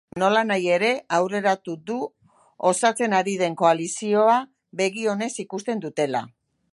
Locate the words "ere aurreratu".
0.75-1.75